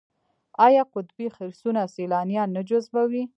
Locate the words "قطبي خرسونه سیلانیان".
0.93-2.49